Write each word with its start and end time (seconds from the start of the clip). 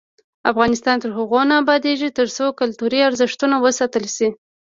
افغانستان 0.51 0.95
تر 1.03 1.09
هغو 1.17 1.41
نه 1.49 1.55
ابادیږي، 1.63 2.09
ترڅو 2.19 2.45
کلتوري 2.59 2.99
ارزښتونه 3.09 3.55
وساتل 3.65 4.05
شي. 4.15 4.27